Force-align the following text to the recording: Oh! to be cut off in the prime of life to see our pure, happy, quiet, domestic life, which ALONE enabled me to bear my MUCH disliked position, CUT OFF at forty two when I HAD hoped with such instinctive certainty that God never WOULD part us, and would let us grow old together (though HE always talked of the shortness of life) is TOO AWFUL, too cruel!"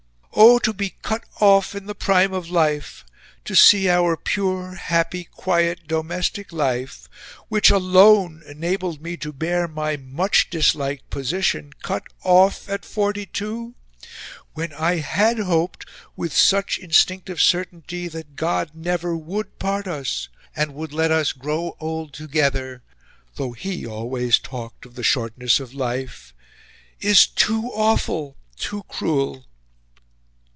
Oh! 0.33 0.57
to 0.59 0.73
be 0.73 0.95
cut 1.01 1.23
off 1.39 1.75
in 1.75 1.85
the 1.85 1.93
prime 1.93 2.33
of 2.33 2.49
life 2.49 3.05
to 3.45 3.53
see 3.55 3.87
our 3.89 4.17
pure, 4.17 4.73
happy, 4.75 5.25
quiet, 5.25 5.87
domestic 5.87 6.51
life, 6.51 7.07
which 7.49 7.69
ALONE 7.69 8.41
enabled 8.47 9.01
me 9.01 9.17
to 9.17 9.33
bear 9.33 9.67
my 9.67 9.97
MUCH 9.97 10.49
disliked 10.49 11.09
position, 11.11 11.73
CUT 11.83 12.05
OFF 12.23 12.69
at 12.69 12.85
forty 12.85 13.25
two 13.27 13.75
when 14.53 14.73
I 14.73 14.95
HAD 14.97 15.39
hoped 15.39 15.87
with 16.15 16.35
such 16.35 16.79
instinctive 16.79 17.41
certainty 17.41 18.07
that 18.07 18.35
God 18.35 18.71
never 18.73 19.15
WOULD 19.15 19.59
part 19.59 19.85
us, 19.85 20.27
and 20.55 20.73
would 20.73 20.91
let 20.93 21.11
us 21.11 21.33
grow 21.33 21.75
old 21.79 22.13
together 22.13 22.81
(though 23.35 23.51
HE 23.51 23.85
always 23.85 24.39
talked 24.39 24.85
of 24.87 24.95
the 24.95 25.03
shortness 25.03 25.59
of 25.59 25.73
life) 25.75 26.33
is 26.99 27.27
TOO 27.27 27.71
AWFUL, 27.75 28.37
too 28.57 28.83
cruel!" 28.87 29.45